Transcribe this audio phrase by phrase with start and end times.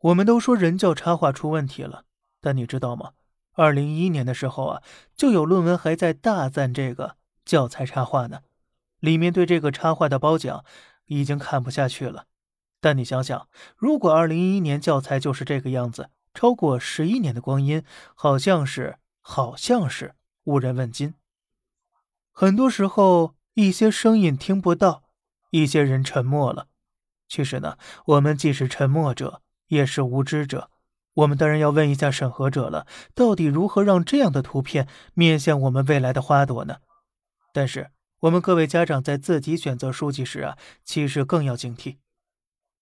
[0.00, 2.04] 我们都说人教插画出问题了，
[2.40, 3.12] 但你知道吗？
[3.54, 4.82] 二零一一年的时候啊，
[5.16, 8.42] 就有论文还在大赞这个教材插画呢，
[9.00, 10.64] 里面对这个插画的褒奖
[11.06, 12.26] 已经看不下去了。
[12.80, 17.82] 但你想想，如果二零一一年教材就是这个样子，超过十一年的光阴，
[18.14, 21.14] 好像是，好像是无人问津。
[22.30, 25.02] 很多时候，一些声音听不到，
[25.50, 26.68] 一些人沉默了。
[27.28, 27.76] 其实呢，
[28.06, 30.70] 我们既是沉默者，也是无知者。
[31.14, 36.76] 我们当然要问一下审核者了，到底如何让这样的图片面向我们未来的花朵呢？
[37.52, 37.90] 但是，
[38.20, 41.96] 我们各位家长在自己选择书籍时啊，其实更要警惕。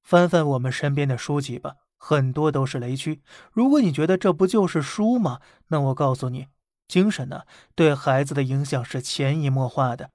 [0.02, 3.22] 翻翻我们身边的书籍吧，很多都是雷区。
[3.52, 5.40] 如果你觉得这不就是书吗？
[5.68, 6.48] 那我告诉你，
[6.86, 7.44] 精神呢，
[7.74, 10.10] 对孩子的影响是潜移默化的。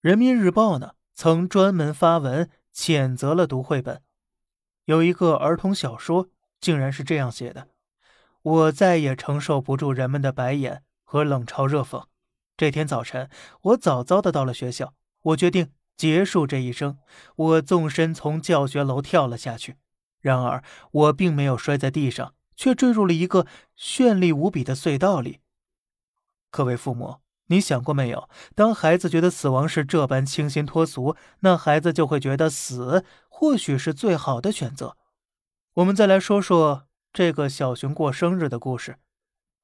[0.00, 4.02] 人民日报呢，曾专门发文谴责了读绘本，
[4.90, 6.28] 有一个儿童小说。
[6.60, 7.68] 竟然是这样写的，
[8.42, 12.04] 我再也承受不住人们的白眼和冷嘲热讽。
[12.54, 13.30] 这天早晨，
[13.62, 14.92] 我早早的到了学校，
[15.22, 16.98] 我决定结束这一生。
[17.34, 19.76] 我纵身从教学楼跳了下去，
[20.20, 23.46] 然而我并没有摔在地上，却坠入了一个
[23.78, 25.40] 绚丽无比的隧道里。
[26.50, 28.28] 各位父母，你想过没有？
[28.54, 33.02] 当孩子觉得死亡是这般清新脱俗，那孩子就会觉得死
[33.40, 34.98] 或许是最好的选择。
[35.72, 38.98] 我们再来说说这个小熊过生日的故事。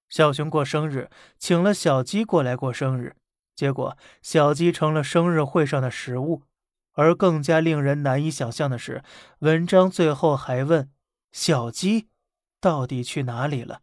[0.08, 3.16] 小熊过生日，请了小鸡过来过生日，
[3.54, 6.44] 结果小鸡成了生日会上的食物。
[6.94, 9.04] 而更加令人难以想象的是，
[9.40, 10.90] 文章最后还问
[11.30, 12.08] 小鸡
[12.58, 13.82] 到底去哪里了。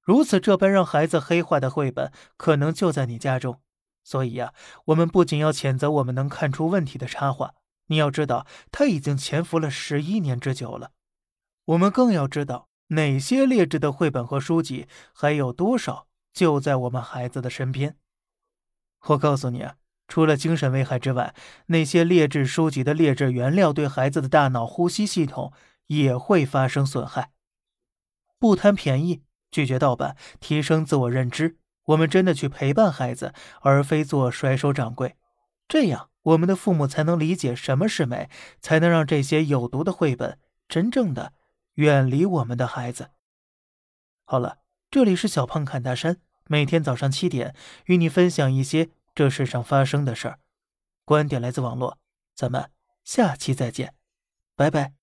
[0.00, 3.60] 如此这般让孩子黑化的绘本，可能就在你家中。
[4.04, 7.54] 所以呀，我们不仅要谴责我们能看出问题的插画，
[7.88, 10.92] 你要知道，他已经潜伏了十一年之久了。
[11.66, 17.96] 我们更要知道哪些劣质的绘本和书籍还有多少就在我们孩子的身边。
[19.08, 19.76] 我告诉你啊，
[20.06, 21.34] 除了精神危害之外，
[21.66, 25.52] 那些劣质书籍的劣质原料对孩子的大脑、呼吸系统
[25.86, 27.32] 也会发生损害。
[28.38, 35.16] 不贪便宜，拒绝盗版，提升自我认知，我们真的去陪伴孩子，而非做甩手掌柜。
[35.66, 38.28] 这样，我们的父母才能理解什么是美，
[38.60, 41.32] 才能让这些有毒的绘本真正的。
[41.74, 43.10] 远离我们的孩子。
[44.24, 44.58] 好了，
[44.90, 46.16] 这里是小胖侃大山，
[46.48, 47.54] 每天早上七点
[47.86, 50.40] 与你分享一些这世上发生的事儿。
[51.04, 51.96] 观点来自网络，
[52.34, 52.72] 咱们
[53.04, 53.94] 下期再见，
[54.56, 54.97] 拜拜。